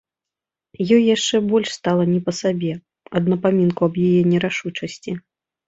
Ёй 0.95 1.03
яшчэ 1.15 1.41
больш 1.51 1.69
стала 1.79 2.03
не 2.15 2.17
па 2.31 2.35
сабе 2.41 2.73
ад 3.21 3.31
напамінку 3.37 3.81
аб 3.93 4.03
яе 4.09 4.21
нерашучасці. 4.33 5.11